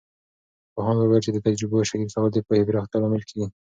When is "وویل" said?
0.99-1.21